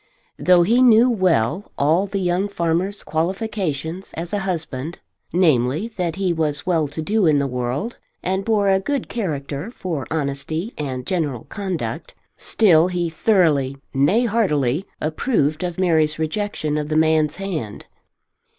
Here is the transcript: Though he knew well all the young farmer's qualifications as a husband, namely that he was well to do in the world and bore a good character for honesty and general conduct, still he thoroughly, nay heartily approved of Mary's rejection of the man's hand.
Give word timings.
Though 0.39 0.63
he 0.63 0.81
knew 0.81 1.11
well 1.11 1.71
all 1.77 2.07
the 2.07 2.17
young 2.17 2.47
farmer's 2.47 3.03
qualifications 3.03 4.13
as 4.13 4.33
a 4.33 4.39
husband, 4.39 4.97
namely 5.31 5.89
that 5.95 6.15
he 6.15 6.33
was 6.33 6.65
well 6.65 6.87
to 6.87 7.03
do 7.03 7.27
in 7.27 7.37
the 7.37 7.45
world 7.45 7.99
and 8.23 8.43
bore 8.43 8.67
a 8.67 8.79
good 8.79 9.07
character 9.07 9.69
for 9.69 10.07
honesty 10.09 10.73
and 10.75 11.05
general 11.05 11.43
conduct, 11.49 12.15
still 12.35 12.87
he 12.87 13.11
thoroughly, 13.11 13.77
nay 13.93 14.25
heartily 14.25 14.87
approved 14.99 15.63
of 15.63 15.77
Mary's 15.77 16.17
rejection 16.17 16.79
of 16.79 16.89
the 16.89 16.97
man's 16.97 17.35
hand. 17.35 17.85